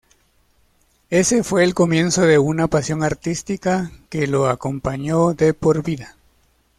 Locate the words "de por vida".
5.35-6.15